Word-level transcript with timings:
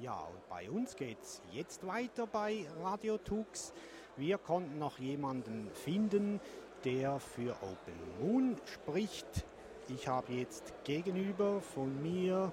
Ja, 0.00 0.18
und 0.18 0.48
bei 0.48 0.68
uns 0.68 0.96
geht 0.96 1.22
es 1.22 1.40
jetzt 1.52 1.86
weiter 1.86 2.26
bei 2.26 2.66
Radio 2.82 3.16
Tux. 3.16 3.72
Wir 4.16 4.38
konnten 4.38 4.78
noch 4.78 4.98
jemanden 4.98 5.70
finden, 5.72 6.40
der 6.84 7.20
für 7.20 7.54
Open 7.62 7.94
Moon 8.20 8.56
spricht. 8.64 9.44
Ich 9.88 10.08
habe 10.08 10.32
jetzt 10.32 10.74
gegenüber 10.82 11.60
von 11.60 12.02
mir 12.02 12.50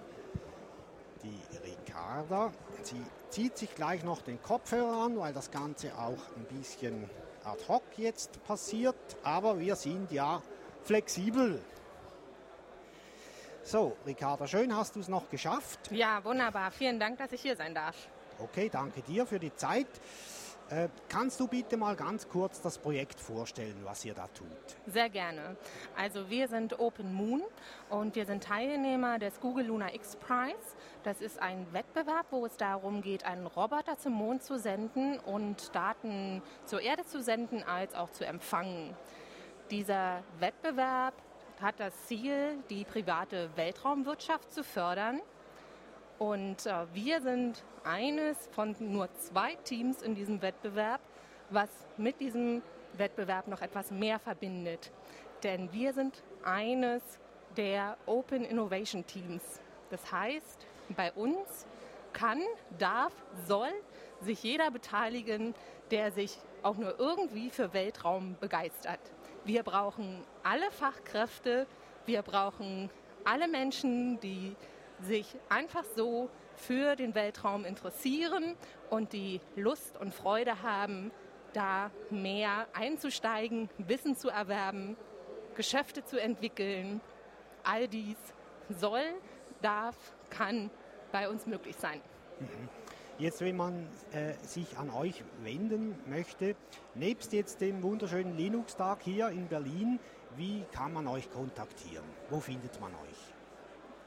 die 1.24 1.40
Ricarda. 1.68 2.52
Sie 2.84 3.02
zieht 3.30 3.58
sich 3.58 3.74
gleich 3.74 4.04
noch 4.04 4.22
den 4.22 4.40
Kopfhörer 4.42 5.06
an, 5.06 5.18
weil 5.18 5.34
das 5.34 5.50
Ganze 5.50 5.98
auch 5.98 6.22
ein 6.38 6.46
bisschen 6.60 7.10
ad 7.44 7.64
hoc 7.68 7.84
jetzt 7.98 8.44
passiert. 8.44 8.96
Aber 9.24 9.60
wir 9.60 9.76
sind 9.76 10.12
ja 10.12 10.44
flexibel. 10.84 11.60
So, 13.72 13.96
Ricarda, 14.06 14.48
schön 14.48 14.76
hast 14.76 14.98
du 14.98 15.00
es 15.00 15.08
noch 15.08 15.30
geschafft. 15.30 15.80
Ja, 15.92 16.22
wunderbar. 16.26 16.72
Vielen 16.72 17.00
Dank, 17.00 17.20
dass 17.20 17.32
ich 17.32 17.42
hier 17.42 17.56
sein 17.56 17.74
darf. 17.74 17.96
Okay, 18.38 18.68
danke 18.70 19.02
dir 19.02 19.26
für 19.26 19.40
die 19.40 19.56
Zeit. 19.56 19.88
Äh, 20.70 20.90
kannst 21.08 21.40
du 21.40 21.48
bitte 21.48 21.78
mal 21.78 21.96
ganz 21.96 22.28
kurz 22.28 22.60
das 22.60 22.78
Projekt 22.78 23.18
vorstellen, 23.22 23.78
was 23.86 24.04
ihr 24.04 24.14
da 24.14 24.28
tut? 24.28 24.50
Sehr 24.88 25.10
gerne. 25.10 25.56
Also 25.96 26.30
wir 26.30 26.50
sind 26.50 26.82
Open 26.82 27.14
Moon 27.14 27.44
und 27.90 28.14
wir 28.18 28.26
sind 28.26 28.44
Teilnehmer 28.44 29.20
des 29.20 29.40
Google 29.40 29.68
Lunar 29.68 29.96
X 29.96 30.18
Prize. 30.18 30.76
Das 31.04 31.22
ist 31.22 31.42
ein 31.42 31.66
Wettbewerb, 31.72 32.26
wo 32.32 32.46
es 32.46 32.58
darum 32.58 33.02
geht, 33.02 33.24
einen 33.24 33.48
Roboter 33.48 33.98
zum 33.98 34.12
Mond 34.12 34.44
zu 34.44 34.60
senden 34.60 35.18
und 35.18 35.74
Daten 35.74 36.42
zur 36.66 36.82
Erde 36.82 37.06
zu 37.06 37.22
senden 37.22 37.64
als 37.64 37.96
auch 37.96 38.12
zu 38.12 38.26
empfangen. 38.26 38.94
Dieser 39.70 40.24
Wettbewerb 40.40 41.14
hat 41.62 41.80
das 41.80 41.94
Ziel, 42.08 42.58
die 42.70 42.84
private 42.84 43.50
Weltraumwirtschaft 43.56 44.52
zu 44.52 44.64
fördern 44.64 45.22
und 46.22 46.68
äh, 46.68 46.86
wir 46.94 47.20
sind 47.22 47.64
eines 47.84 48.38
von 48.52 48.76
nur 48.80 49.10
zwei 49.16 49.56
Teams 49.64 50.04
in 50.04 50.14
diesem 50.14 50.42
Wettbewerb, 50.42 51.02
was 51.50 51.70
mit 51.98 52.20
diesem 52.20 52.62
Wettbewerb 52.94 53.48
noch 53.48 53.62
etwas 53.62 53.90
mehr 53.90 54.20
verbindet. 54.20 54.92
Denn 55.44 55.74
wir 55.74 55.94
sind 55.94 56.22
eines 56.44 57.02
der 57.58 57.98
Open 58.06 58.44
Innovation 58.44 59.06
Teams. 59.08 59.60
Das 59.90 60.12
heißt, 60.12 60.68
bei 60.96 61.12
uns 61.14 61.66
kann, 62.14 62.40
darf, 62.78 63.14
soll 63.48 63.72
sich 64.22 64.44
jeder 64.44 64.70
beteiligen, 64.70 65.56
der 65.90 66.12
sich 66.12 66.38
auch 66.62 66.78
nur 66.78 67.00
irgendwie 67.00 67.50
für 67.50 67.74
Weltraum 67.74 68.36
begeistert. 68.40 69.00
Wir 69.44 69.64
brauchen 69.64 70.24
alle 70.44 70.70
Fachkräfte, 70.72 71.66
wir 72.06 72.22
brauchen 72.22 72.90
alle 73.26 73.48
Menschen, 73.48 74.20
die 74.20 74.56
sich 75.02 75.36
einfach 75.50 75.84
so 75.96 76.30
für 76.56 76.96
den 76.96 77.16
Weltraum 77.16 77.66
interessieren 77.66 78.56
und 78.90 79.14
die 79.14 79.42
Lust 79.56 79.98
und 79.98 80.14
Freude 80.14 80.62
haben, 80.62 81.12
da 81.54 81.92
mehr 82.10 82.68
einzusteigen, 82.74 83.70
Wissen 83.78 84.16
zu 84.16 84.30
erwerben, 84.30 84.96
Geschäfte 85.56 86.06
zu 86.06 86.22
entwickeln. 86.22 87.02
All 87.64 87.88
dies 87.88 88.18
soll, 88.70 89.04
darf, 89.62 89.96
kann 90.30 90.70
bei 91.12 91.30
uns 91.30 91.46
möglich 91.46 91.76
sein. 91.76 92.00
Mhm. 92.40 92.81
Jetzt, 93.22 93.40
wenn 93.42 93.56
man 93.56 93.88
äh, 94.14 94.34
sich 94.42 94.78
an 94.80 94.90
euch 94.90 95.24
wenden 95.44 95.96
möchte, 96.08 96.56
nebst 96.96 97.34
jetzt 97.34 97.62
dem 97.62 97.84
wunderschönen 97.84 98.36
Linux-Tag 98.36 99.04
hier 99.04 99.30
in 99.30 99.48
Berlin, 99.48 100.00
wie 100.38 100.66
kann 100.72 100.92
man 100.92 101.08
euch 101.08 101.32
kontaktieren? 101.32 102.04
Wo 102.32 102.40
findet 102.40 102.82
man 102.82 102.92
euch? 102.94 103.36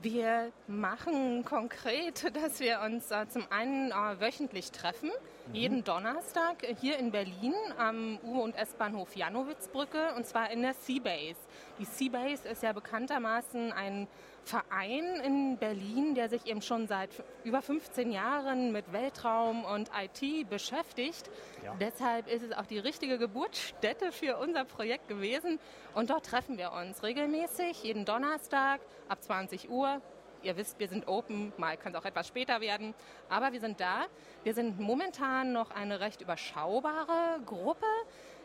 wir 0.00 0.52
machen 0.68 1.44
konkret, 1.44 2.32
dass 2.36 2.60
wir 2.60 2.80
uns 2.80 3.10
äh, 3.10 3.26
zum 3.28 3.50
einen 3.50 3.90
äh, 3.90 4.20
wöchentlich 4.20 4.70
treffen, 4.70 5.10
mhm. 5.48 5.54
jeden 5.54 5.82
Donnerstag 5.82 6.64
hier 6.80 6.98
in 6.98 7.10
Berlin 7.10 7.54
am 7.76 8.20
U- 8.22 8.42
und 8.42 8.54
S-Bahnhof 8.54 9.16
Janowitzbrücke 9.16 10.14
und 10.14 10.24
zwar 10.24 10.52
in 10.52 10.62
der 10.62 10.74
Seabase. 10.74 11.34
Die 11.78 11.84
Seabase 11.84 12.48
ist 12.48 12.62
ja 12.62 12.72
bekanntermaßen 12.72 13.72
ein 13.72 14.08
Verein 14.42 15.04
in 15.24 15.58
Berlin, 15.58 16.14
der 16.14 16.28
sich 16.28 16.46
eben 16.46 16.60
schon 16.60 16.88
seit 16.88 17.10
über 17.44 17.62
15 17.62 18.10
Jahren 18.10 18.72
mit 18.72 18.92
Weltraum 18.92 19.64
und 19.64 19.90
IT 19.96 20.48
beschäftigt. 20.48 21.30
Ja. 21.64 21.74
Deshalb 21.80 22.26
ist 22.26 22.42
es 22.42 22.52
auch 22.52 22.66
die 22.66 22.78
richtige 22.78 23.18
Geburtsstätte 23.18 24.10
für 24.10 24.38
unser 24.38 24.64
Projekt 24.64 25.06
gewesen. 25.06 25.60
Und 25.94 26.10
dort 26.10 26.26
treffen 26.26 26.58
wir 26.58 26.72
uns 26.72 27.02
regelmäßig, 27.02 27.84
jeden 27.84 28.04
Donnerstag 28.04 28.80
ab 29.08 29.22
20 29.22 29.70
Uhr. 29.70 30.00
Ihr 30.42 30.56
wisst, 30.56 30.78
wir 30.78 30.88
sind 30.88 31.06
open, 31.08 31.52
mal 31.56 31.76
kann 31.76 31.92
es 31.92 32.00
auch 32.00 32.04
etwas 32.04 32.28
später 32.28 32.60
werden, 32.60 32.94
aber 33.28 33.52
wir 33.52 33.60
sind 33.60 33.80
da. 33.80 34.06
Wir 34.44 34.54
sind 34.54 34.78
momentan 34.80 35.52
noch 35.52 35.70
eine 35.72 36.00
recht 36.00 36.22
überschaubare 36.22 37.40
Gruppe, 37.44 37.86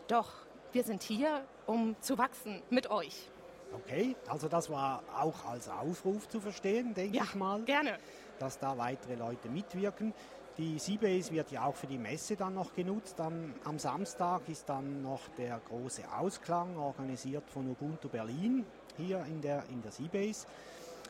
doch 0.08 0.32
wir 0.74 0.84
sind 0.84 1.04
hier, 1.04 1.46
um 1.66 1.96
zu 2.02 2.18
wachsen 2.18 2.62
mit 2.70 2.90
euch. 2.90 3.30
Okay, 3.74 4.16
also 4.28 4.48
das 4.48 4.70
war 4.70 5.04
auch 5.16 5.46
als 5.46 5.70
Aufruf 5.70 6.28
zu 6.28 6.40
verstehen, 6.40 6.94
denke 6.94 7.18
ja, 7.18 7.24
ich 7.24 7.36
mal. 7.36 7.62
Gerne. 7.64 7.98
Dass 8.40 8.60
da 8.60 8.78
weitere 8.78 9.16
Leute 9.16 9.50
mitwirken. 9.50 10.14
Die 10.58 10.78
Seabase 10.78 11.32
wird 11.32 11.52
ja 11.52 11.66
auch 11.66 11.76
für 11.76 11.88
die 11.88 11.98
Messe 11.98 12.36
dann 12.36 12.54
noch 12.54 12.76
genutzt. 12.76 13.20
Am, 13.20 13.56
am 13.64 13.80
Samstag 13.80 14.48
ist 14.48 14.70
dann 14.70 15.02
noch 15.02 15.22
der 15.38 15.60
große 15.68 16.04
Ausklang, 16.12 16.78
organisiert 16.78 17.50
von 17.50 17.68
Ubuntu 17.68 18.10
Berlin, 18.10 18.64
hier 18.98 19.26
in 19.26 19.42
der, 19.42 19.64
in 19.72 19.82
der 19.82 19.92
Seabase. 19.92 20.46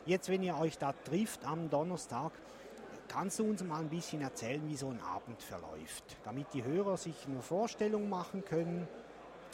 Jetzt, 0.06 0.30
wenn 0.30 0.42
ihr 0.42 0.56
euch 0.58 0.78
da 0.78 0.94
trifft 1.04 1.44
am 1.44 1.68
Donnerstag, 1.68 2.32
kannst 3.08 3.38
du 3.38 3.44
uns 3.44 3.62
mal 3.62 3.80
ein 3.80 3.90
bisschen 3.90 4.22
erzählen, 4.22 4.66
wie 4.66 4.76
so 4.76 4.88
ein 4.88 5.00
Abend 5.00 5.42
verläuft, 5.42 6.16
damit 6.24 6.46
die 6.54 6.64
Hörer 6.64 6.96
sich 6.96 7.26
eine 7.26 7.42
Vorstellung 7.42 8.08
machen 8.08 8.44
können, 8.44 8.88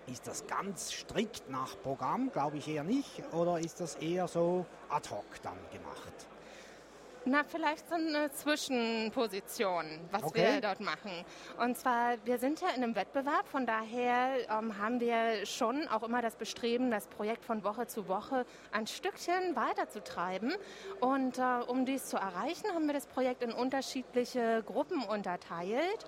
ist 0.07 0.27
das 0.27 0.47
ganz 0.47 0.93
strikt 0.93 1.49
nach 1.51 1.81
Programm? 1.83 2.31
Glaube 2.33 2.59
ich 2.59 2.69
eher 2.69 2.85
nicht. 2.85 3.23
Oder 3.33 3.59
ist 3.59 3.81
das 3.81 3.97
eher 3.97 4.29
so 4.29 4.67
ad 4.89 5.09
hoc 5.11 5.25
dann 5.43 5.59
gemacht? 5.73 6.27
Na, 7.27 7.45
vielleicht 7.45 7.87
so 7.87 7.97
eine 7.97 8.31
Zwischenposition, 8.33 9.85
was 10.11 10.23
okay. 10.23 10.55
wir 10.55 10.61
dort 10.63 10.81
machen. 10.81 11.11
Und 11.59 11.77
zwar, 11.77 12.17
wir 12.25 12.39
sind 12.39 12.63
ja 12.63 12.69
in 12.69 12.83
einem 12.83 12.97
Wettbewerb, 12.97 13.47
von 13.47 13.67
daher 13.67 14.39
ähm, 14.49 14.79
haben 14.79 15.01
wir 15.01 15.45
schon 15.45 15.87
auch 15.89 16.03
immer 16.03 16.23
das 16.23 16.37
Bestreben, 16.37 16.91
das 16.91 17.09
Projekt 17.09 17.45
von 17.45 17.63
Woche 17.63 17.87
zu 17.87 18.09
Woche 18.09 18.47
ein 18.73 18.87
Stückchen 18.87 19.55
weiterzutreiben. 19.55 20.55
Und 21.01 21.39
äh, 21.39 21.43
um 21.67 21.85
dies 21.85 22.07
zu 22.07 22.17
erreichen, 22.17 22.73
haben 22.75 22.87
wir 22.87 22.95
das 22.95 23.07
Projekt 23.07 23.43
in 23.43 23.53
unterschiedliche 23.53 24.63
Gruppen 24.65 25.03
unterteilt. 25.03 26.07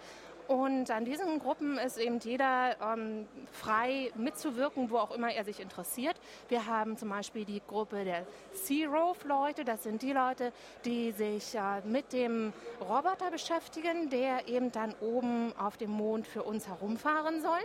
Und 0.48 0.90
an 0.90 1.04
diesen 1.04 1.38
Gruppen 1.38 1.78
ist 1.78 1.98
eben 1.98 2.18
jeder 2.18 2.76
ähm, 2.80 3.26
frei 3.52 4.10
mitzuwirken, 4.16 4.90
wo 4.90 4.98
auch 4.98 5.14
immer 5.14 5.32
er 5.32 5.44
sich 5.44 5.60
interessiert. 5.60 6.16
Wir 6.48 6.66
haben 6.66 6.96
zum 6.96 7.08
Beispiel 7.08 7.44
die 7.44 7.62
Gruppe 7.66 8.04
der 8.04 8.26
Sea-Rove-Leute. 8.52 9.64
Das 9.64 9.82
sind 9.82 10.02
die 10.02 10.12
Leute, 10.12 10.52
die 10.84 11.12
sich 11.12 11.54
äh, 11.54 11.80
mit 11.84 12.12
dem 12.12 12.52
Roboter 12.80 13.30
beschäftigen, 13.30 14.10
der 14.10 14.48
eben 14.48 14.72
dann 14.72 14.94
oben 15.00 15.52
auf 15.56 15.76
dem 15.76 15.90
Mond 15.90 16.26
für 16.26 16.42
uns 16.42 16.66
herumfahren 16.66 17.40
soll. 17.40 17.60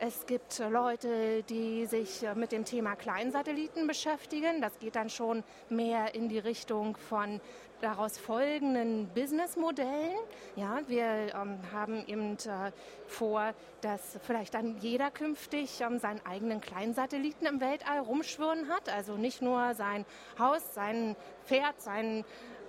Es 0.00 0.26
gibt 0.26 0.58
Leute, 0.58 1.42
die 1.44 1.86
sich 1.86 2.24
mit 2.34 2.52
dem 2.52 2.64
Thema 2.64 2.96
Kleinsatelliten 2.96 3.86
beschäftigen. 3.86 4.60
Das 4.60 4.78
geht 4.78 4.96
dann 4.96 5.08
schon 5.08 5.44
mehr 5.68 6.14
in 6.14 6.28
die 6.28 6.38
Richtung 6.38 6.96
von 6.96 7.40
daraus 7.80 8.18
folgenden 8.18 9.08
Businessmodellen. 9.14 10.16
Ja, 10.56 10.80
wir 10.86 11.04
ähm, 11.04 11.58
haben 11.72 12.04
eben 12.06 12.32
äh, 12.32 12.72
vor, 13.06 13.52
dass 13.82 14.18
vielleicht 14.22 14.54
dann 14.54 14.78
jeder 14.78 15.10
künftig 15.10 15.80
ähm, 15.80 15.98
seinen 15.98 16.24
eigenen 16.24 16.60
Kleinsatelliten 16.60 17.46
im 17.46 17.60
Weltall 17.60 17.98
rumschwirren 17.98 18.68
hat. 18.68 18.88
Also 18.88 19.16
nicht 19.16 19.42
nur 19.42 19.74
sein 19.74 20.06
Haus, 20.38 20.74
sein 20.74 21.14
Pferd, 21.44 21.80
sein 21.80 22.24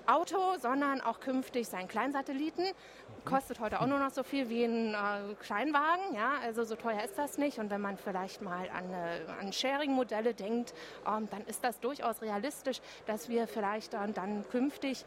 Auto, 0.07 0.37
sondern 0.59 1.01
auch 1.01 1.19
künftig 1.19 1.67
seinen 1.67 1.87
Kleinsatelliten. 1.87 2.65
Kostet 3.23 3.59
heute 3.59 3.81
auch 3.81 3.87
nur 3.87 3.99
noch 3.99 4.11
so 4.11 4.23
viel 4.23 4.49
wie 4.49 4.63
ein 4.63 4.93
äh, 4.93 5.33
Kleinwagen, 5.39 6.15
ja, 6.15 6.33
also 6.43 6.63
so 6.63 6.75
teuer 6.75 7.03
ist 7.03 7.17
das 7.17 7.37
nicht. 7.37 7.57
Und 7.57 7.69
wenn 7.71 7.81
man 7.81 7.97
vielleicht 7.97 8.41
mal 8.41 8.69
an, 8.69 8.93
äh, 8.93 9.41
an 9.41 9.51
Sharing-Modelle 9.51 10.33
denkt, 10.33 10.73
ähm, 11.07 11.27
dann 11.31 11.41
ist 11.45 11.63
das 11.63 11.79
durchaus 11.79 12.21
realistisch, 12.21 12.81
dass 13.07 13.29
wir 13.29 13.47
vielleicht 13.47 13.93
dann, 13.93 14.13
dann 14.13 14.47
künftig, 14.49 15.05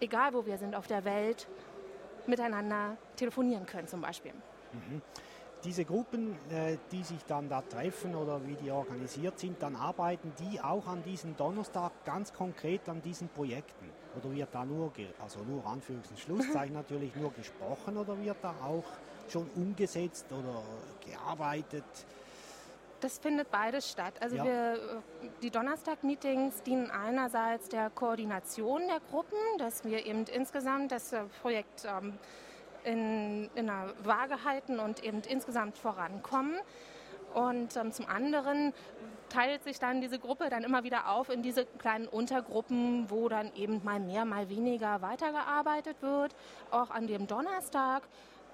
egal 0.00 0.34
wo 0.34 0.44
wir 0.44 0.58
sind 0.58 0.74
auf 0.74 0.86
der 0.86 1.04
Welt, 1.04 1.48
miteinander 2.26 2.96
telefonieren 3.16 3.66
können 3.66 3.88
zum 3.88 4.00
Beispiel. 4.00 4.32
Mhm 4.72 5.02
diese 5.66 5.84
Gruppen, 5.84 6.36
äh, 6.50 6.78
die 6.92 7.02
sich 7.02 7.24
dann 7.26 7.48
da 7.48 7.60
treffen 7.60 8.14
oder 8.14 8.40
wie 8.46 8.54
die 8.54 8.70
organisiert 8.70 9.38
sind, 9.38 9.60
dann 9.60 9.74
arbeiten 9.74 10.32
die 10.38 10.60
auch 10.60 10.86
an 10.86 11.02
diesem 11.02 11.36
Donnerstag 11.36 11.92
ganz 12.04 12.32
konkret 12.32 12.88
an 12.88 13.02
diesen 13.02 13.28
Projekten? 13.28 13.90
Oder 14.16 14.32
wird 14.32 14.48
da 14.52 14.64
nur, 14.64 14.92
also 15.20 15.40
nur 15.40 15.64
Anführungs- 15.64 16.10
und 16.10 16.18
Schlusszeichen 16.20 16.74
natürlich 16.74 17.14
nur 17.16 17.32
gesprochen 17.32 17.96
oder 17.96 18.18
wird 18.22 18.36
da 18.42 18.54
auch 18.62 18.84
schon 19.28 19.50
umgesetzt 19.56 20.26
oder 20.30 20.62
gearbeitet? 21.04 21.84
Das 23.00 23.18
findet 23.18 23.50
beides 23.50 23.90
statt. 23.90 24.14
Also 24.20 24.36
ja. 24.36 24.44
wir, 24.44 24.74
äh, 24.74 25.28
die 25.42 25.50
Donnerstag-Meetings 25.50 26.62
dienen 26.62 26.90
einerseits 26.90 27.68
der 27.68 27.90
Koordination 27.90 28.82
der 28.86 29.00
Gruppen, 29.10 29.36
dass 29.58 29.84
wir 29.84 30.06
eben 30.06 30.24
insgesamt 30.26 30.92
das 30.92 31.12
äh, 31.12 31.24
Projekt 31.42 31.84
ähm, 31.84 32.14
in, 32.86 33.50
in 33.54 33.68
einer 33.68 33.92
Waage 34.04 34.44
halten 34.44 34.78
und 34.78 35.04
eben 35.04 35.20
insgesamt 35.28 35.76
vorankommen. 35.76 36.54
Und 37.34 37.76
ähm, 37.76 37.92
zum 37.92 38.06
anderen 38.06 38.72
teilt 39.28 39.64
sich 39.64 39.78
dann 39.78 40.00
diese 40.00 40.18
Gruppe 40.18 40.48
dann 40.48 40.64
immer 40.64 40.84
wieder 40.84 41.10
auf 41.10 41.28
in 41.28 41.42
diese 41.42 41.66
kleinen 41.66 42.08
Untergruppen, 42.08 43.10
wo 43.10 43.28
dann 43.28 43.52
eben 43.54 43.84
mal 43.84 44.00
mehr, 44.00 44.24
mal 44.24 44.48
weniger 44.48 45.02
weitergearbeitet 45.02 45.96
wird. 46.00 46.34
Auch 46.70 46.90
an 46.90 47.06
dem 47.06 47.26
Donnerstag 47.26 48.02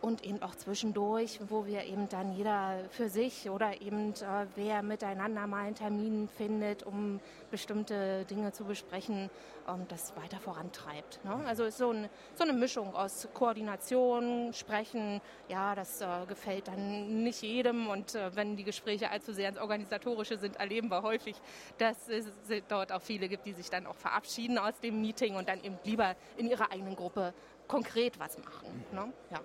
und 0.02 0.24
eben 0.24 0.42
auch 0.42 0.54
zwischendurch, 0.56 1.38
wo 1.48 1.64
wir 1.64 1.84
eben 1.84 2.08
dann 2.08 2.32
jeder 2.32 2.80
für 2.90 3.08
sich 3.08 3.48
oder 3.48 3.80
eben 3.80 4.10
äh, 4.10 4.46
wer 4.56 4.82
miteinander 4.82 5.46
mal 5.46 5.64
einen 5.64 5.76
Termin 5.76 6.28
findet, 6.28 6.82
um 6.82 7.20
bestimmte 7.52 8.24
Dinge 8.24 8.52
zu 8.52 8.64
besprechen, 8.64 9.30
ähm, 9.68 9.86
das 9.88 10.14
weiter 10.16 10.38
vorantreibt. 10.38 11.24
Ne? 11.24 11.40
Also 11.46 11.64
ist 11.64 11.78
so, 11.78 11.92
ein, 11.92 12.08
so, 12.34 12.42
eine 12.42 12.52
Mischung 12.52 12.94
aus 12.96 13.28
Koordination, 13.32 14.52
Sprechen, 14.52 15.20
ja, 15.48 15.76
das 15.76 16.00
äh, 16.00 16.06
gefällt 16.26 16.66
dann 16.66 17.22
nicht 17.22 17.42
jedem 17.42 17.88
und 17.88 18.16
äh, 18.16 18.34
wenn 18.34 18.56
die 18.56 18.64
Gespräche 18.64 19.08
allzu 19.08 19.32
sehr 19.32 19.48
ins 19.48 19.58
Organisatorische 19.58 20.36
sind, 20.36 20.56
erleben 20.56 20.90
wir 20.90 21.02
häufig, 21.02 21.36
dass 21.78 22.08
es 22.08 22.26
dort 22.68 22.90
auch 22.90 23.02
viele 23.02 23.28
gibt, 23.28 23.46
die 23.46 23.52
sich 23.52 23.70
dann 23.70 23.86
auch 23.86 23.96
verabschieden 23.96 24.58
aus 24.58 24.80
dem 24.80 25.00
Meeting 25.00 25.36
und 25.36 25.48
dann 25.48 25.62
eben 25.62 25.78
lieber 25.84 26.16
in 26.36 26.48
ihrer 26.48 26.72
eigenen 26.72 26.96
Gruppe 26.96 27.32
konkret 27.68 28.18
was 28.18 28.36
machen. 28.38 28.84
Ne? 28.92 29.12
Ja. 29.30 29.40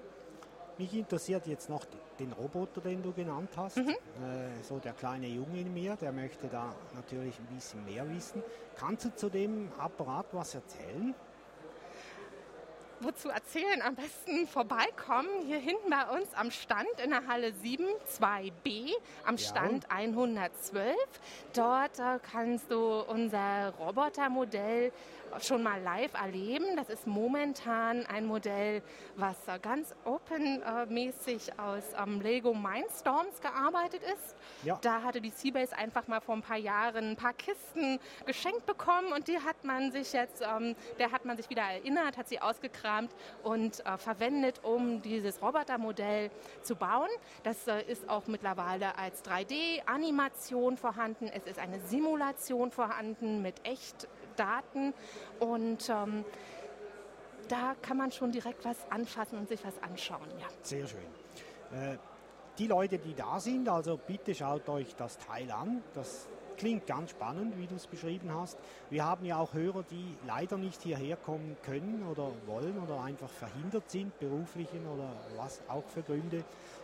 Mich 0.77 0.93
interessiert 0.93 1.47
jetzt 1.47 1.69
noch 1.69 1.85
den 2.19 2.31
Roboter, 2.33 2.81
den 2.81 3.01
du 3.01 3.11
genannt 3.11 3.49
hast. 3.55 3.77
Mhm. 3.77 3.89
Äh, 3.89 4.63
so 4.63 4.77
der 4.77 4.93
kleine 4.93 5.27
Junge 5.27 5.61
in 5.61 5.73
mir, 5.73 5.95
der 5.95 6.11
möchte 6.11 6.47
da 6.47 6.73
natürlich 6.93 7.39
ein 7.39 7.55
bisschen 7.55 7.83
mehr 7.85 8.07
wissen. 8.09 8.43
Kannst 8.75 9.05
du 9.05 9.15
zu 9.15 9.29
dem 9.29 9.71
Apparat 9.79 10.27
was 10.33 10.53
erzählen? 10.53 11.15
Wozu 12.99 13.29
erzählen, 13.29 13.81
am 13.81 13.95
besten 13.95 14.47
vorbeikommen. 14.47 15.29
Hier 15.45 15.59
hinten 15.59 15.89
bei 15.89 16.17
uns 16.17 16.33
am 16.33 16.51
Stand 16.51 16.87
in 17.03 17.11
der 17.11 17.27
Halle 17.27 17.53
7, 17.53 17.85
2b, 18.19 18.91
am 19.25 19.37
Stand 19.37 19.83
ja. 19.83 19.89
112. 19.89 20.95
Dort 21.53 21.99
äh, 21.99 22.19
kannst 22.31 22.71
du 22.71 23.01
unser 23.01 23.73
Robotermodell 23.79 24.91
schon 25.41 25.63
mal 25.63 25.81
live 25.81 26.13
erleben. 26.13 26.75
Das 26.75 26.89
ist 26.89 27.07
momentan 27.07 28.05
ein 28.05 28.25
Modell, 28.25 28.81
was 29.15 29.35
äh, 29.47 29.59
ganz 29.59 29.93
open-mäßig 30.05 31.59
aus 31.59 31.83
ähm, 32.01 32.21
Lego 32.21 32.53
Mindstorms 32.53 33.41
gearbeitet 33.41 34.01
ist. 34.03 34.35
Ja. 34.63 34.77
Da 34.81 35.03
hatte 35.03 35.21
die 35.21 35.29
Seabase 35.29 35.75
einfach 35.77 36.07
mal 36.07 36.21
vor 36.21 36.35
ein 36.35 36.41
paar 36.41 36.57
Jahren 36.57 37.11
ein 37.11 37.15
paar 37.15 37.33
Kisten 37.33 37.99
geschenkt 38.25 38.65
bekommen 38.65 39.11
und 39.13 39.27
die 39.27 39.39
hat 39.39 39.63
man 39.63 39.91
sich 39.91 40.13
jetzt, 40.13 40.41
ähm, 40.41 40.75
der 40.99 41.11
hat 41.11 41.25
man 41.25 41.37
sich 41.37 41.49
wieder 41.49 41.63
erinnert, 41.63 42.17
hat 42.17 42.27
sie 42.27 42.41
ausgekramt 42.87 43.13
und 43.43 43.85
äh, 43.85 43.97
verwendet, 43.97 44.61
um 44.63 45.01
dieses 45.01 45.41
Robotermodell 45.41 46.31
zu 46.61 46.75
bauen. 46.75 47.09
Das 47.43 47.67
äh, 47.67 47.81
ist 47.83 48.09
auch 48.09 48.27
mittlerweile 48.27 48.97
als 48.97 49.23
3D-Animation 49.23 50.77
vorhanden. 50.77 51.27
Es 51.27 51.45
ist 51.45 51.59
eine 51.59 51.79
Simulation 51.81 52.71
vorhanden 52.71 53.41
mit 53.41 53.55
echt 53.65 54.07
Daten 54.35 54.93
und 55.39 55.89
ähm, 55.89 56.23
da 57.49 57.75
kann 57.81 57.97
man 57.97 58.11
schon 58.11 58.31
direkt 58.31 58.65
was 58.65 58.77
anfassen 58.91 59.37
und 59.39 59.47
sich 59.47 59.63
was 59.65 59.81
anschauen. 59.81 60.27
Ja. 60.39 60.47
Sehr 60.61 60.85
schön. 60.85 60.99
Äh, 61.71 61.97
die 62.57 62.67
Leute, 62.67 62.97
die 62.97 63.13
da 63.13 63.39
sind, 63.39 63.69
also 63.69 63.97
bitte 63.97 64.33
schaut 64.33 64.67
euch 64.69 64.95
das 64.95 65.17
Teil 65.17 65.49
an. 65.51 65.83
Das 65.93 66.27
klingt 66.57 66.87
ganz 66.87 67.11
spannend, 67.11 67.57
wie 67.57 67.67
du 67.67 67.75
es 67.75 67.87
beschrieben 67.87 68.33
hast. 68.33 68.57
Wir 68.89 69.05
haben 69.05 69.25
ja 69.25 69.37
auch 69.37 69.53
Hörer, 69.53 69.83
die 69.83 70.15
leider 70.25 70.57
nicht 70.57 70.81
hierher 70.81 71.15
kommen 71.15 71.55
können 71.63 72.05
oder 72.09 72.31
wollen 72.45 72.77
oder 72.79 73.01
einfach 73.01 73.29
verhindert 73.29 73.89
sind, 73.89 74.17
beruflichen 74.19 74.85
oder 74.87 75.13
was 75.35 75.61
auch 75.67 75.87
für 75.87 76.01
Gründe. 76.01 76.43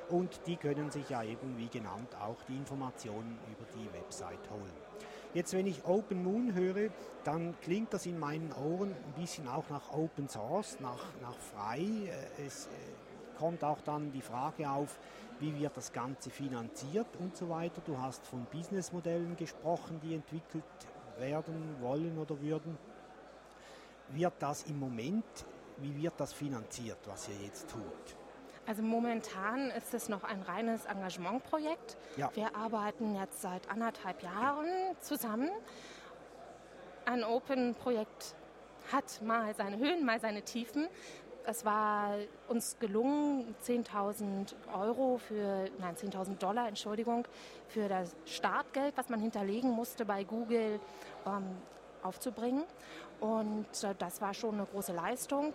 Und 0.09 0.39
die 0.47 0.55
können 0.55 0.91
sich 0.91 1.09
ja 1.09 1.23
eben, 1.23 1.57
wie 1.57 1.67
genannt, 1.67 2.15
auch 2.21 2.37
die 2.47 2.55
Informationen 2.55 3.37
über 3.51 3.65
die 3.73 3.93
Website 3.97 4.49
holen. 4.49 4.71
Jetzt, 5.33 5.53
wenn 5.53 5.65
ich 5.65 5.83
Open 5.85 6.23
Moon 6.23 6.53
höre, 6.53 6.89
dann 7.23 7.55
klingt 7.61 7.91
das 7.91 8.05
in 8.05 8.19
meinen 8.19 8.51
Ohren 8.53 8.91
ein 8.91 9.13
bisschen 9.19 9.47
auch 9.47 9.67
nach 9.69 9.91
Open 9.91 10.29
Source, 10.29 10.79
nach, 10.79 11.03
nach 11.21 11.35
frei. 11.35 11.79
Äh, 11.79 12.45
es 12.45 12.67
äh, 12.67 12.69
kommt 13.43 13.63
auch 13.65 13.81
dann 13.81 14.09
die 14.13 14.21
Frage 14.21 14.69
auf, 14.69 14.97
wie 15.41 15.59
wird 15.59 15.75
das 15.75 15.91
Ganze 15.91 16.29
finanziert 16.29 17.07
und 17.19 17.35
so 17.35 17.49
weiter. 17.49 17.81
Du 17.85 17.97
hast 17.97 18.25
von 18.25 18.45
Businessmodellen 18.45 19.35
gesprochen, 19.35 19.99
die 20.01 20.15
entwickelt 20.15 20.63
werden 21.17 21.75
wollen 21.81 22.17
oder 22.17 22.41
würden. 22.41 22.77
Wird 24.11 24.35
das 24.39 24.63
im 24.63 24.79
Moment, 24.79 25.25
wie 25.79 26.01
wird 26.01 26.13
das 26.21 26.31
finanziert, 26.31 26.99
was 27.05 27.27
ihr 27.27 27.35
jetzt 27.43 27.69
tut? 27.69 28.15
Also 28.65 28.81
momentan 28.81 29.71
ist 29.71 29.93
es 29.93 30.07
noch 30.07 30.23
ein 30.23 30.41
reines 30.43 30.85
Engagementprojekt. 30.85 31.97
Ja. 32.15 32.31
Wir 32.35 32.55
arbeiten 32.55 33.13
jetzt 33.13 33.41
seit 33.41 33.69
anderthalb 33.69 34.23
Jahren 34.23 34.69
zusammen. 35.01 35.49
Ein 37.03 37.25
Open-Projekt 37.25 38.35
hat 38.91 39.21
mal 39.21 39.53
seine 39.53 39.77
Höhen, 39.77 40.05
mal 40.05 40.21
seine 40.21 40.43
Tiefen. 40.43 40.87
Es 41.45 41.65
war 41.65 42.15
uns 42.47 42.77
gelungen, 42.79 43.53
10.000 43.65 44.53
Euro 44.73 45.17
für, 45.17 45.65
nein, 45.79 45.95
10.000 45.95 46.37
Dollar, 46.37 46.69
Entschuldigung, 46.69 47.27
für 47.67 47.89
das 47.89 48.15
Startgeld, 48.25 48.95
was 48.95 49.09
man 49.09 49.19
hinterlegen 49.19 49.71
musste 49.71 50.05
bei 50.05 50.23
Google, 50.23 50.79
ähm, 51.25 51.43
aufzubringen. 52.01 52.63
Und 53.19 53.65
äh, 53.83 53.93
das 53.97 54.21
war 54.21 54.33
schon 54.33 54.55
eine 54.55 54.65
große 54.65 54.93
Leistung. 54.93 55.53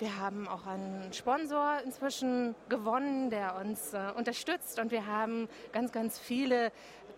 Wir 0.00 0.18
haben 0.18 0.48
auch 0.48 0.66
einen 0.66 1.12
Sponsor 1.12 1.78
inzwischen 1.84 2.54
gewonnen, 2.68 3.30
der 3.30 3.56
uns 3.56 3.92
äh, 3.92 4.10
unterstützt 4.16 4.80
und 4.80 4.90
wir 4.90 5.06
haben 5.06 5.48
ganz, 5.72 5.92
ganz 5.92 6.18
viele 6.18 6.72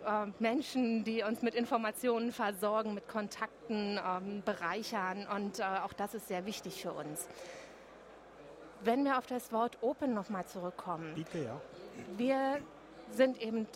äh, 0.05 0.25
Menschen, 0.39 1.03
die 1.03 1.23
uns 1.23 1.41
mit 1.41 1.55
Informationen 1.55 2.31
versorgen, 2.31 2.93
mit 2.93 3.07
Kontakten 3.07 3.99
ähm, 4.05 4.43
bereichern 4.43 5.25
und 5.33 5.59
äh, 5.59 5.63
auch 5.63 5.93
das 5.93 6.13
ist 6.13 6.27
sehr 6.27 6.45
wichtig 6.45 6.81
für 6.81 6.91
uns. 6.91 7.27
Wenn 8.83 9.05
wir 9.05 9.17
auf 9.17 9.27
das 9.27 9.51
Wort 9.51 9.77
Open 9.81 10.13
nochmal 10.13 10.45
zurückkommen. 10.45 11.13
Bitte, 11.15 11.39
ja. 11.39 11.61
Wir 12.17 12.59
sind 13.11 13.41
eben 13.41 13.67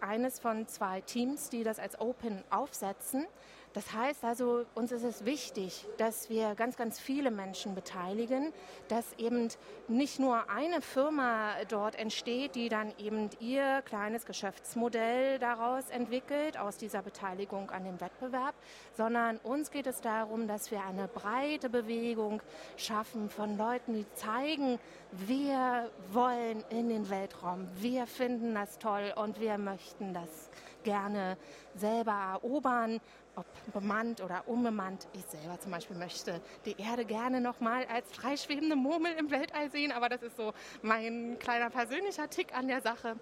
eines 0.00 0.38
von 0.38 0.66
zwei 0.68 1.00
Teams, 1.00 1.50
die 1.50 1.64
das 1.64 1.78
als 1.78 2.00
Open 2.00 2.42
aufsetzen. 2.50 3.26
Das 3.74 3.92
heißt 3.92 4.24
also, 4.24 4.64
uns 4.76 4.92
ist 4.92 5.02
es 5.02 5.24
wichtig, 5.24 5.84
dass 5.96 6.30
wir 6.30 6.54
ganz, 6.54 6.76
ganz 6.76 7.00
viele 7.00 7.32
Menschen 7.32 7.74
beteiligen, 7.74 8.52
dass 8.86 9.12
eben 9.18 9.48
nicht 9.88 10.20
nur 10.20 10.48
eine 10.48 10.80
Firma 10.80 11.54
dort 11.68 11.96
entsteht, 11.96 12.54
die 12.54 12.68
dann 12.68 12.92
eben 12.98 13.30
ihr 13.40 13.82
kleines 13.82 14.26
Geschäftsmodell 14.26 15.40
daraus 15.40 15.90
entwickelt, 15.90 16.56
aus 16.56 16.76
dieser 16.76 17.02
Beteiligung 17.02 17.70
an 17.70 17.82
dem 17.82 18.00
Wettbewerb, 18.00 18.54
sondern 18.96 19.38
uns 19.38 19.72
geht 19.72 19.88
es 19.88 20.00
darum, 20.00 20.46
dass 20.46 20.70
wir 20.70 20.84
eine 20.84 21.08
breite 21.08 21.68
Bewegung 21.68 22.42
schaffen 22.76 23.28
von 23.28 23.58
Leuten, 23.58 23.94
die 23.94 24.06
zeigen, 24.14 24.78
wir 25.10 25.90
wollen 26.12 26.62
in 26.70 26.90
den 26.90 27.10
Weltraum, 27.10 27.66
wir 27.74 28.06
finden 28.06 28.54
das 28.54 28.78
toll 28.78 29.12
und 29.16 29.40
wir 29.40 29.58
möchten 29.58 30.14
das 30.14 30.48
gerne 30.84 31.36
selber 31.74 32.12
erobern, 32.12 33.00
ob 33.36 33.46
bemannt 33.72 34.20
oder 34.20 34.46
unbemannt. 34.46 35.08
Ich 35.12 35.24
selber 35.26 35.58
zum 35.58 35.72
Beispiel 35.72 35.96
möchte 35.96 36.40
die 36.64 36.76
Erde 36.80 37.04
gerne 37.04 37.40
nochmal 37.40 37.86
als 37.92 38.12
freischwebende 38.12 38.76
Murmel 38.76 39.12
im 39.18 39.30
Weltall 39.30 39.70
sehen, 39.70 39.90
aber 39.90 40.08
das 40.08 40.22
ist 40.22 40.36
so 40.36 40.52
mein 40.82 41.38
kleiner 41.40 41.70
persönlicher 41.70 42.30
Tick 42.30 42.56
an 42.56 42.68
der 42.68 42.80
Sache. 42.80 43.16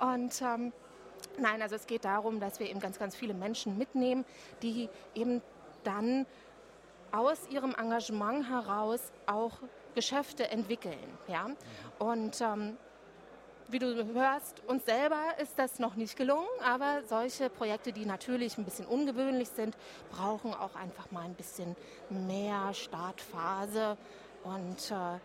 Und 0.00 0.42
ähm, 0.42 0.72
nein, 1.38 1.62
also 1.62 1.76
es 1.76 1.86
geht 1.86 2.04
darum, 2.04 2.40
dass 2.40 2.60
wir 2.60 2.68
eben 2.68 2.80
ganz, 2.80 2.98
ganz 2.98 3.16
viele 3.16 3.34
Menschen 3.34 3.78
mitnehmen, 3.78 4.24
die 4.62 4.90
eben 5.14 5.40
dann 5.84 6.26
aus 7.12 7.48
ihrem 7.48 7.74
Engagement 7.74 8.48
heraus 8.50 9.12
auch 9.26 9.58
Geschäfte 9.94 10.48
entwickeln. 10.50 11.18
Ja? 11.28 11.48
Und 11.98 12.40
ähm, 12.40 12.76
wie 13.68 13.78
du 13.78 14.04
hörst, 14.14 14.62
uns 14.66 14.84
selber 14.84 15.20
ist 15.40 15.58
das 15.58 15.78
noch 15.78 15.96
nicht 15.96 16.16
gelungen, 16.16 16.46
aber 16.64 17.02
solche 17.08 17.50
Projekte, 17.50 17.92
die 17.92 18.06
natürlich 18.06 18.58
ein 18.58 18.64
bisschen 18.64 18.86
ungewöhnlich 18.86 19.48
sind, 19.48 19.76
brauchen 20.10 20.54
auch 20.54 20.74
einfach 20.76 21.10
mal 21.10 21.24
ein 21.24 21.34
bisschen 21.34 21.76
mehr 22.08 22.72
Startphase. 22.72 23.96
Und 24.44 24.90
äh, 24.90 25.18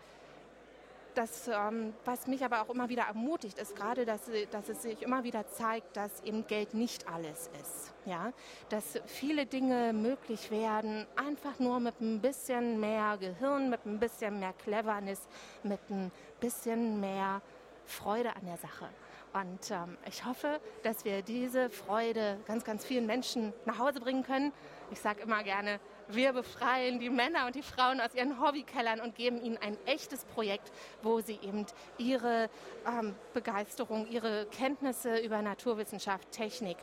das, 1.14 1.48
ähm, 1.48 1.92
was 2.04 2.26
mich 2.26 2.44
aber 2.44 2.62
auch 2.62 2.70
immer 2.70 2.88
wieder 2.88 3.04
ermutigt, 3.04 3.58
ist 3.58 3.76
gerade, 3.76 4.04
dass, 4.04 4.22
dass 4.50 4.68
es 4.68 4.82
sich 4.82 5.02
immer 5.02 5.24
wieder 5.24 5.46
zeigt, 5.48 5.96
dass 5.96 6.22
eben 6.24 6.46
Geld 6.46 6.74
nicht 6.74 7.06
alles 7.08 7.50
ist. 7.60 7.92
Ja? 8.06 8.32
Dass 8.70 9.00
viele 9.06 9.46
Dinge 9.46 9.92
möglich 9.92 10.50
werden, 10.50 11.06
einfach 11.16 11.58
nur 11.58 11.80
mit 11.80 12.00
ein 12.00 12.20
bisschen 12.20 12.80
mehr 12.80 13.16
Gehirn, 13.18 13.70
mit 13.70 13.84
ein 13.86 13.98
bisschen 13.98 14.40
mehr 14.40 14.54
Cleverness, 14.54 15.28
mit 15.62 15.80
ein 15.90 16.10
bisschen 16.40 17.00
mehr 17.00 17.42
Freude 17.84 18.34
an 18.36 18.44
der 18.46 18.56
Sache. 18.56 18.88
Und 19.32 19.70
ähm, 19.70 19.96
ich 20.06 20.24
hoffe, 20.26 20.60
dass 20.82 21.04
wir 21.04 21.22
diese 21.22 21.70
Freude 21.70 22.38
ganz, 22.46 22.64
ganz 22.64 22.84
vielen 22.84 23.06
Menschen 23.06 23.52
nach 23.64 23.78
Hause 23.78 24.00
bringen 24.00 24.22
können. 24.24 24.52
Ich 24.90 25.00
sage 25.00 25.22
immer 25.22 25.42
gerne, 25.42 25.80
wir 26.08 26.34
befreien 26.34 26.98
die 26.98 27.08
Männer 27.08 27.46
und 27.46 27.54
die 27.54 27.62
Frauen 27.62 28.00
aus 28.00 28.14
ihren 28.14 28.40
Hobbykellern 28.40 29.00
und 29.00 29.14
geben 29.14 29.42
ihnen 29.42 29.56
ein 29.56 29.78
echtes 29.86 30.24
Projekt, 30.26 30.70
wo 31.02 31.20
sie 31.20 31.38
eben 31.42 31.64
ihre 31.96 32.50
ähm, 32.86 33.14
Begeisterung, 33.32 34.06
ihre 34.08 34.46
Kenntnisse 34.46 35.18
über 35.18 35.40
Naturwissenschaft, 35.40 36.30
Technik 36.30 36.76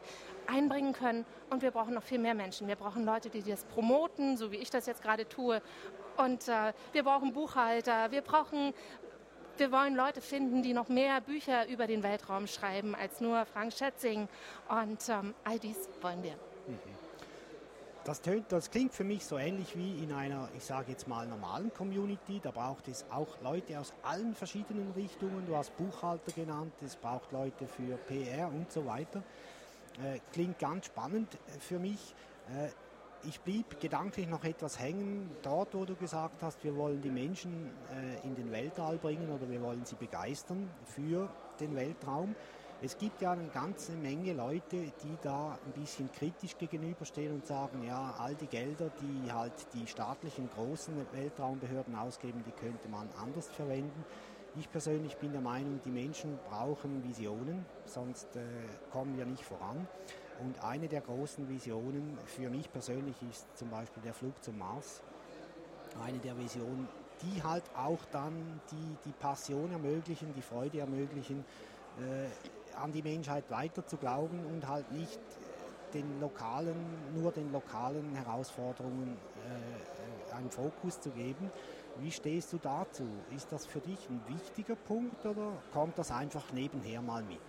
einbringen 0.47 0.93
können. 0.93 1.25
Und 1.51 1.61
wir 1.61 1.69
brauchen 1.69 1.93
noch 1.93 2.03
viel 2.03 2.19
mehr 2.19 2.33
Menschen. 2.33 2.67
Wir 2.67 2.75
brauchen 2.75 3.05
Leute, 3.05 3.29
die 3.29 3.43
das 3.43 3.63
promoten, 3.65 4.37
so 4.37 4.51
wie 4.51 4.57
ich 4.57 4.71
das 4.71 4.87
jetzt 4.87 5.03
gerade 5.03 5.27
tue. 5.29 5.61
Und 6.17 6.47
äh, 6.47 6.73
wir 6.91 7.03
brauchen 7.03 7.33
Buchhalter, 7.33 8.11
wir 8.11 8.21
brauchen 8.21 8.73
wir 9.59 9.71
wollen 9.71 9.95
Leute 9.95 10.21
finden, 10.21 10.63
die 10.63 10.73
noch 10.73 10.89
mehr 10.89 11.21
Bücher 11.21 11.67
über 11.67 11.87
den 11.87 12.03
Weltraum 12.03 12.47
schreiben 12.47 12.95
als 12.95 13.21
nur 13.21 13.45
Frank 13.45 13.73
Schätzing. 13.73 14.27
Und 14.69 15.09
ähm, 15.09 15.33
all 15.43 15.59
dies 15.59 15.77
wollen 16.01 16.23
wir. 16.23 16.33
Mhm. 16.67 16.79
Das, 18.05 18.21
tönt, 18.21 18.51
das, 18.51 18.71
klingt 18.71 18.93
für 18.93 19.03
mich 19.03 19.25
so 19.25 19.37
ähnlich 19.37 19.77
wie 19.77 20.03
in 20.03 20.13
einer, 20.13 20.49
ich 20.55 20.63
sage 20.63 20.91
jetzt 20.91 21.07
mal, 21.07 21.27
normalen 21.27 21.73
Community. 21.73 22.39
Da 22.41 22.51
braucht 22.51 22.87
es 22.87 23.05
auch 23.11 23.27
Leute 23.41 23.79
aus 23.79 23.93
allen 24.03 24.33
verschiedenen 24.33 24.91
Richtungen. 24.93 25.45
Du 25.45 25.55
hast 25.55 25.75
Buchhalter 25.77 26.31
genannt, 26.31 26.73
es 26.83 26.95
braucht 26.95 27.31
Leute 27.31 27.67
für 27.67 27.97
PR 28.07 28.47
und 28.47 28.71
so 28.71 28.85
weiter. 28.85 29.21
Äh, 30.03 30.19
klingt 30.31 30.57
ganz 30.59 30.85
spannend 30.85 31.37
für 31.59 31.77
mich. 31.77 32.15
Äh, 32.55 32.69
ich 33.27 33.39
blieb 33.41 33.79
gedanklich 33.79 34.27
noch 34.27 34.43
etwas 34.43 34.79
hängen 34.79 35.29
dort, 35.41 35.73
wo 35.73 35.85
du 35.85 35.95
gesagt 35.95 36.41
hast, 36.41 36.63
wir 36.63 36.75
wollen 36.75 37.01
die 37.01 37.09
Menschen 37.09 37.71
äh, 37.91 38.25
in 38.25 38.35
den 38.35 38.51
Weltall 38.51 38.97
bringen 38.97 39.29
oder 39.29 39.49
wir 39.49 39.61
wollen 39.61 39.85
sie 39.85 39.95
begeistern 39.95 40.69
für 40.85 41.29
den 41.59 41.75
Weltraum. 41.75 42.35
Es 42.81 42.97
gibt 42.97 43.21
ja 43.21 43.33
eine 43.33 43.49
ganze 43.49 43.91
Menge 43.91 44.31
Leute, 44.31 44.77
die 45.03 45.17
da 45.21 45.59
ein 45.65 45.81
bisschen 45.81 46.09
kritisch 46.13 46.57
gegenüberstehen 46.57 47.33
und 47.33 47.45
sagen, 47.45 47.83
ja, 47.85 48.15
all 48.17 48.35
die 48.35 48.47
Gelder, 48.47 48.89
die 49.01 49.31
halt 49.31 49.51
die 49.73 49.85
staatlichen 49.85 50.49
großen 50.55 50.93
Weltraumbehörden 51.11 51.95
ausgeben, 51.95 52.41
die 52.47 52.51
könnte 52.51 52.87
man 52.87 53.09
anders 53.21 53.47
verwenden. 53.47 54.05
Ich 54.57 54.71
persönlich 54.71 55.17
bin 55.17 55.33
der 55.33 55.41
Meinung, 55.41 55.81
die 55.83 55.91
Menschen 55.91 56.39
brauchen 56.49 57.03
Visionen, 57.03 57.65
sonst 57.85 58.35
äh, 58.37 58.41
kommen 58.91 59.17
wir 59.17 59.25
nicht 59.25 59.43
voran. 59.43 59.85
Und 60.41 60.63
eine 60.63 60.87
der 60.87 61.01
großen 61.01 61.49
Visionen 61.49 62.17
für 62.25 62.49
mich 62.49 62.71
persönlich 62.71 63.15
ist 63.29 63.45
zum 63.57 63.69
Beispiel 63.69 64.01
der 64.03 64.13
Flug 64.13 64.41
zum 64.43 64.57
Mars. 64.57 65.01
Eine 66.01 66.19
der 66.19 66.37
Visionen, 66.37 66.87
die 67.21 67.43
halt 67.43 67.63
auch 67.75 67.99
dann 68.11 68.61
die, 68.71 68.97
die 69.05 69.11
Passion 69.11 69.71
ermöglichen, 69.71 70.33
die 70.33 70.41
Freude 70.41 70.79
ermöglichen, 70.79 71.43
äh, 71.99 72.77
an 72.77 72.91
die 72.91 73.01
Menschheit 73.01 73.49
weiter 73.49 73.85
zu 73.85 73.97
glauben 73.97 74.39
und 74.45 74.67
halt 74.67 74.91
nicht 74.91 75.19
den 75.93 76.19
lokalen, 76.19 76.77
nur 77.13 77.31
den 77.31 77.51
lokalen 77.51 78.15
Herausforderungen 78.15 79.17
äh, 79.45 80.33
einen 80.33 80.51
Fokus 80.51 81.01
zu 81.01 81.09
geben. 81.09 81.51
Wie 81.97 82.11
stehst 82.11 82.53
du 82.53 82.57
dazu? 82.59 83.07
Ist 83.35 83.51
das 83.51 83.65
für 83.65 83.79
dich 83.79 84.09
ein 84.09 84.21
wichtiger 84.27 84.75
Punkt 84.75 85.25
oder 85.25 85.51
kommt 85.73 85.97
das 85.97 86.11
einfach 86.11 86.53
nebenher 86.53 87.01
mal 87.01 87.23
mit? 87.23 87.39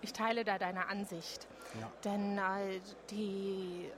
Ich 0.00 0.12
teile 0.12 0.44
da 0.44 0.58
deine 0.58 0.88
Ansicht. 0.88 1.46
Ja. 1.80 1.90
Denn 2.04 2.38
äh, 2.38 2.80
die, 3.10 3.90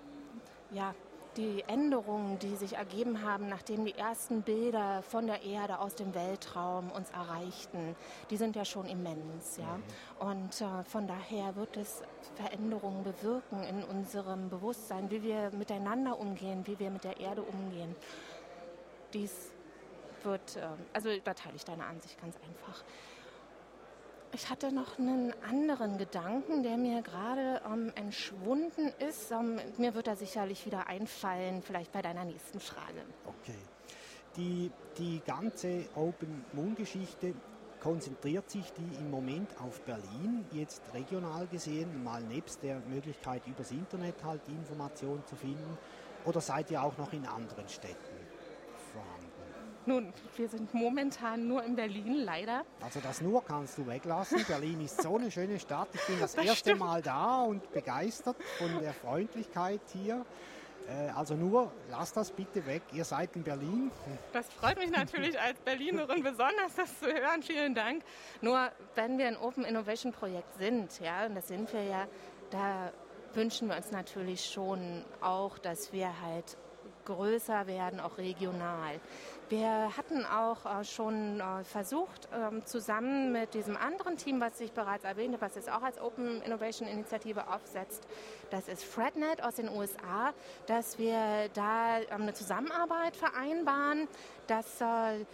ja, 0.71 0.95
die 1.37 1.63
Änderungen, 1.69 2.39
die 2.39 2.57
sich 2.57 2.75
ergeben 2.75 3.23
haben, 3.23 3.49
nachdem 3.49 3.85
die 3.85 3.95
ersten 3.95 4.43
Bilder 4.43 5.03
von 5.03 5.27
der 5.27 5.43
Erde 5.43 5.79
aus 5.79 5.95
dem 5.95 6.15
Weltraum 6.15 6.91
uns 6.91 7.11
erreichten, 7.11 7.95
die 8.31 8.37
sind 8.37 8.57
ja 8.57 8.65
schon 8.65 8.87
immens. 8.87 9.57
Ja? 9.57 9.77
Mhm. 9.77 10.29
Und 10.29 10.61
äh, 10.61 10.85
von 10.85 11.07
daher 11.07 11.55
wird 11.57 11.77
es 11.77 12.03
Veränderungen 12.35 13.05
bewirken 13.05 13.63
in 13.63 13.85
unserem 13.85 14.49
Bewusstsein, 14.49 15.11
wie 15.11 15.23
wir 15.23 15.51
miteinander 15.53 16.19
umgehen, 16.19 16.67
wie 16.67 16.79
wir 16.79 16.91
mit 16.91 17.05
der 17.05 17.21
Erde 17.21 17.43
umgehen. 17.43 17.95
Dies 19.13 19.53
wird, 20.25 20.57
äh, 20.57 20.63
also 20.93 21.11
da 21.23 21.35
teile 21.35 21.57
ich 21.57 21.65
deine 21.65 21.85
Ansicht 21.87 22.21
ganz 22.21 22.37
einfach. 22.37 22.85
Ich 24.33 24.49
hatte 24.49 24.73
noch 24.73 24.99
einen 24.99 25.35
anderen 25.43 25.99
Gedanken, 25.99 26.63
der 26.63 26.77
mir 26.77 27.03
gerade 27.03 27.61
ähm, 27.67 27.93
entschwunden 27.97 28.93
ist. 29.09 29.33
Ähm, 29.33 29.59
mir 29.77 29.95
wird 29.95 30.07
er 30.07 30.17
sicherlich 30.17 30.65
wieder 30.67 30.87
einfallen, 30.87 31.63
vielleicht 31.63 31.91
bei 31.91 32.01
deiner 32.01 32.25
nächsten 32.25 32.61
Frage. 32.61 33.03
Okay. 33.27 33.59
Die, 34.37 34.71
die 34.99 35.21
ganze 35.27 35.87
Open 35.97 36.45
Moon-Geschichte 36.53 37.35
konzentriert 37.81 38.49
sich 38.49 38.73
die 38.73 38.97
im 38.99 39.11
Moment 39.11 39.51
auf 39.61 39.81
Berlin, 39.81 40.45
jetzt 40.53 40.83
regional 40.95 41.47
gesehen, 41.49 42.05
mal 42.05 42.23
nebst 42.23 42.63
der 42.63 42.79
Möglichkeit 42.81 43.47
übers 43.47 43.73
Internet 43.73 44.23
halt 44.23 44.43
die 44.47 44.53
Informationen 44.53 45.25
zu 45.27 45.35
finden? 45.35 45.79
Oder 46.25 46.41
seid 46.41 46.71
ihr 46.71 46.83
auch 46.83 46.97
noch 46.99 47.13
in 47.13 47.27
anderen 47.27 47.69
Städten? 47.69 48.21
Nun, 49.87 50.13
wir 50.37 50.49
sind 50.49 50.75
momentan 50.75 51.49
nur 51.49 51.65
in 51.65 51.75
Berlin, 51.75 52.17
leider. 52.25 52.65
Also 52.81 53.01
das 53.01 53.21
nur 53.21 53.45
kannst 53.45 53.79
du 53.79 53.87
weglassen. 53.87 54.45
Berlin 54.47 54.83
ist 54.83 55.01
so 55.01 55.17
eine 55.17 55.31
schöne 55.31 55.59
Stadt. 55.59 55.89
Ich 55.95 56.07
bin 56.07 56.21
das, 56.21 56.35
das 56.37 56.45
erste 56.45 56.71
stimmt. 56.71 56.81
Mal 56.81 57.03
da 57.03 57.43
und 57.43 57.73
begeistert 57.73 58.37
von 58.59 58.81
der 58.81 58.93
Freundlichkeit 58.93 59.81
hier. 59.93 60.25
Äh, 60.89 61.11
also 61.17 61.35
nur, 61.35 61.73
lass 61.91 62.13
das 62.13 62.31
bitte 62.31 62.65
weg. 62.67 62.83
Ihr 62.93 63.05
seid 63.05 63.35
in 63.37 63.43
Berlin. 63.43 63.91
Das 64.33 64.47
freut 64.53 64.79
mich 64.79 64.91
natürlich 64.91 65.41
als 65.41 65.59
Berlinerin 65.61 66.23
besonders, 66.23 66.75
das 66.77 66.99
zu 66.99 67.07
hören. 67.07 67.43
Vielen 67.43 67.75
Dank. 67.75 68.03
Nur, 68.43 68.71
wenn 68.95 69.19
wir 69.19 69.29
ein 69.29 69.37
Open 69.37 69.65
Innovation 69.65 70.13
Projekt 70.13 70.59
sind, 70.59 71.01
ja, 71.01 71.27
und 71.27 71.35
das 71.35 71.49
sind 71.49 71.73
wir 71.73 71.85
ja, 71.85 72.07
da 72.51 72.93
wünschen 73.35 73.69
wir 73.69 73.77
uns 73.77 73.93
natürlich 73.93 74.45
schon 74.45 75.05
auch, 75.21 75.59
dass 75.59 75.93
wir 75.93 76.21
halt 76.21 76.57
größer 77.05 77.67
werden, 77.67 78.01
auch 78.01 78.19
regional. 78.19 79.01
Wir 79.51 79.97
hatten 79.97 80.25
auch 80.27 80.65
äh, 80.65 80.85
schon 80.85 81.41
äh, 81.41 81.65
versucht, 81.65 82.29
ähm, 82.33 82.65
zusammen 82.67 83.33
mit 83.33 83.53
diesem 83.53 83.77
anderen 83.77 84.17
Team, 84.17 84.41
was 84.41 84.61
ich 84.61 84.71
bereits 84.71 85.03
erwähnte, 85.03 85.41
was 85.41 85.57
jetzt 85.57 85.69
auch 85.69 85.83
als 85.83 86.01
Open 86.01 86.41
Innovation 86.43 86.87
Initiative 86.87 87.49
aufsetzt, 87.53 88.07
das 88.53 88.69
ist 88.69 88.85
FredNet 88.85 89.43
aus 89.43 89.57
den 89.57 89.69
USA, 89.69 90.33
dass 90.67 91.01
wir 91.01 91.49
da 91.55 91.99
ähm, 91.99 92.23
eine 92.23 92.33
Zusammenarbeit 92.33 93.17
vereinbaren. 93.17 94.07
Das 94.47 94.81
äh, 94.81 95.25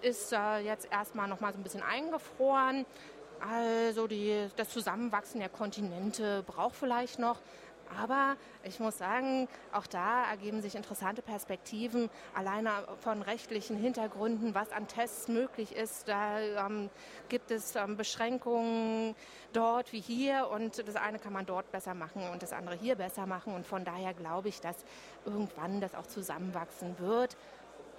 ist 0.00 0.32
jetzt 0.32 0.88
erstmal 0.90 1.28
noch 1.28 1.38
mal 1.38 1.52
so 1.52 1.60
ein 1.60 1.62
bisschen 1.62 1.82
eingefroren. 1.82 2.86
Also 3.38 4.08
die, 4.08 4.48
das 4.56 4.70
Zusammenwachsen 4.70 5.38
der 5.38 5.48
Kontinente 5.48 6.42
braucht 6.44 6.74
vielleicht 6.74 7.20
noch. 7.20 7.38
Aber 8.00 8.36
ich 8.64 8.80
muss 8.80 8.98
sagen, 8.98 9.48
auch 9.72 9.86
da 9.86 10.24
ergeben 10.30 10.62
sich 10.62 10.74
interessante 10.74 11.22
Perspektiven, 11.22 12.10
alleine 12.34 12.70
von 13.00 13.22
rechtlichen 13.22 13.76
Hintergründen, 13.76 14.54
was 14.54 14.70
an 14.72 14.88
Tests 14.88 15.28
möglich 15.28 15.74
ist. 15.74 16.08
Da 16.08 16.40
ähm, 16.40 16.90
gibt 17.28 17.50
es 17.50 17.76
ähm, 17.76 17.96
Beschränkungen 17.96 19.14
dort 19.52 19.92
wie 19.92 20.00
hier 20.00 20.48
und 20.52 20.86
das 20.86 20.96
eine 20.96 21.18
kann 21.18 21.32
man 21.32 21.46
dort 21.46 21.70
besser 21.70 21.94
machen 21.94 22.28
und 22.30 22.42
das 22.42 22.52
andere 22.52 22.76
hier 22.76 22.96
besser 22.96 23.26
machen. 23.26 23.54
Und 23.54 23.66
von 23.66 23.84
daher 23.84 24.14
glaube 24.14 24.48
ich, 24.48 24.60
dass 24.60 24.76
irgendwann 25.24 25.80
das 25.80 25.94
auch 25.94 26.06
zusammenwachsen 26.06 26.98
wird. 26.98 27.36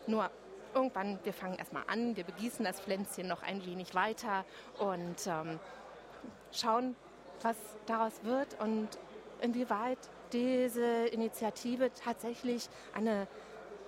Nur 0.08 0.30
irgendwann, 0.74 1.20
wir 1.24 1.34
fangen 1.34 1.58
erstmal 1.58 1.84
an, 1.88 2.16
wir 2.16 2.24
begießen 2.24 2.66
das 2.66 2.80
Pflänzchen 2.80 3.28
noch 3.28 3.44
ein 3.44 3.66
wenig 3.66 3.94
weiter 3.96 4.44
und 4.80 5.28
ähm, 5.28 5.60
schauen, 6.52 6.96
was 7.42 7.58
daraus 7.86 8.24
wird 8.24 8.60
und 8.60 8.90
inwieweit 9.44 10.00
diese 10.32 11.06
Initiative 11.08 11.92
tatsächlich 11.94 12.70
eine 12.94 13.28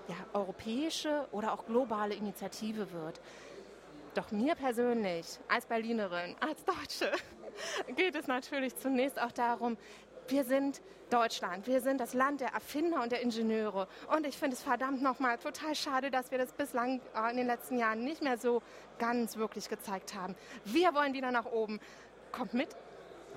ja, 0.07 0.15
europäische 0.33 1.27
oder 1.31 1.53
auch 1.53 1.65
globale 1.65 2.13
Initiative 2.13 2.91
wird. 2.91 3.19
Doch 4.13 4.31
mir 4.31 4.55
persönlich, 4.55 5.39
als 5.47 5.65
Berlinerin, 5.65 6.35
als 6.39 6.63
Deutsche, 6.63 7.11
geht 7.95 8.15
es 8.15 8.27
natürlich 8.27 8.75
zunächst 8.75 9.19
auch 9.19 9.31
darum, 9.31 9.77
Wir 10.27 10.43
sind 10.43 10.81
Deutschland. 11.11 11.67
Wir 11.67 11.81
sind 11.81 12.01
das 12.01 12.13
Land 12.13 12.41
der 12.41 12.49
Erfinder 12.49 13.03
und 13.03 13.11
der 13.11 13.21
Ingenieure. 13.21 13.87
Und 14.15 14.25
ich 14.25 14.37
finde 14.37 14.55
es 14.55 14.63
verdammt 14.63 15.01
nochmal 15.03 15.37
total 15.37 15.75
schade, 15.75 16.09
dass 16.09 16.31
wir 16.31 16.39
das 16.39 16.51
bislang 16.53 16.99
äh, 17.15 17.29
in 17.29 17.37
den 17.37 17.47
letzten 17.47 17.77
Jahren 17.77 18.03
nicht 18.03 18.23
mehr 18.23 18.37
so 18.37 18.63
ganz 18.97 19.37
wirklich 19.37 19.69
gezeigt 19.69 20.15
haben. 20.15 20.35
Wir 20.63 20.95
wollen 20.95 21.13
wieder 21.13 21.31
nach 21.31 21.45
oben. 21.45 21.79
Kommt 22.31 22.53
mit. 22.55 22.69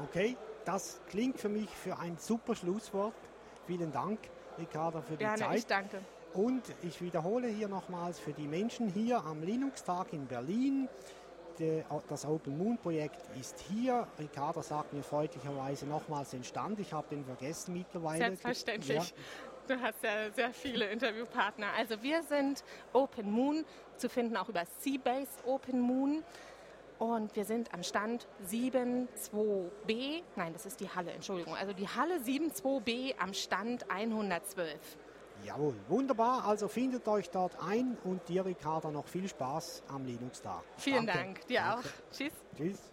Okay, 0.02 0.36
das 0.68 1.00
klingt 1.08 1.40
für 1.40 1.48
mich 1.48 1.70
für 1.70 1.98
ein 1.98 2.18
super 2.18 2.54
Schlusswort. 2.54 3.14
Vielen 3.66 3.90
Dank, 3.90 4.18
Ricarda, 4.58 5.00
für 5.00 5.12
die 5.12 5.24
Gerne, 5.24 5.38
Zeit. 5.38 5.58
ich 5.58 5.66
danke. 5.66 5.98
Und 6.34 6.62
ich 6.82 7.00
wiederhole 7.00 7.48
hier 7.48 7.68
nochmals 7.68 8.18
für 8.18 8.34
die 8.34 8.46
Menschen 8.46 8.88
hier 8.90 9.24
am 9.24 9.42
Linux-Tag 9.42 10.12
in 10.12 10.26
Berlin. 10.26 10.86
Das 12.10 12.26
Open 12.26 12.58
Moon 12.58 12.76
Projekt 12.76 13.34
ist 13.40 13.58
hier. 13.60 14.06
Ricarda 14.18 14.62
sagt 14.62 14.92
mir 14.92 15.02
freundlicherweise 15.02 15.86
nochmals 15.86 16.30
den 16.30 16.44
Stand. 16.44 16.78
Ich 16.80 16.92
habe 16.92 17.08
den 17.08 17.24
vergessen 17.24 17.72
mittlerweile. 17.72 18.18
Selbstverständlich. 18.18 19.08
Ja. 19.08 19.74
Du 19.74 19.80
hast 19.80 20.02
ja 20.02 20.30
sehr 20.32 20.52
viele 20.52 20.84
Interviewpartner. 20.90 21.68
Also 21.78 22.02
wir 22.02 22.22
sind 22.24 22.62
Open 22.92 23.30
Moon, 23.30 23.64
zu 23.96 24.10
finden 24.10 24.36
auch 24.36 24.50
über 24.50 24.64
Seabase 24.80 25.30
Open 25.46 25.80
Moon. 25.80 26.22
Und 26.98 27.36
wir 27.36 27.44
sind 27.44 27.72
am 27.72 27.82
Stand 27.82 28.26
72b. 28.48 30.22
Nein, 30.36 30.52
das 30.52 30.66
ist 30.66 30.80
die 30.80 30.88
Halle, 30.88 31.12
Entschuldigung. 31.12 31.54
Also 31.54 31.72
die 31.72 31.88
Halle 31.88 32.18
72b 32.18 33.16
am 33.18 33.32
Stand 33.34 33.88
112. 33.90 34.78
Jawohl, 35.44 35.74
wunderbar. 35.88 36.44
Also 36.44 36.66
findet 36.66 37.06
euch 37.06 37.30
dort 37.30 37.56
ein 37.62 37.96
und 38.02 38.28
dir, 38.28 38.44
Ricarda, 38.44 38.90
noch 38.90 39.06
viel 39.06 39.28
Spaß 39.28 39.84
am 39.88 40.04
Linux-Tag. 40.04 40.62
Vielen 40.76 41.06
Danke. 41.06 41.22
Dank, 41.22 41.46
dir 41.46 41.60
Danke. 41.60 41.88
auch. 41.88 42.12
Tschüss. 42.12 42.32
Tschüss. 42.56 42.92